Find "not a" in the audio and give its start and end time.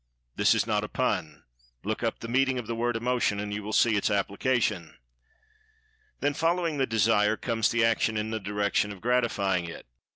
0.65-0.89